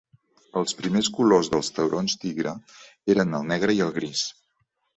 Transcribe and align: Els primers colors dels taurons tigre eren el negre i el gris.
Els 0.61 0.71
primers 0.79 1.09
colors 1.17 1.49
dels 1.55 1.69
taurons 1.75 2.17
tigre 2.25 2.55
eren 3.17 3.39
el 3.41 3.49
negre 3.53 3.79
i 3.79 3.87
el 3.89 3.97
gris. 4.03 4.27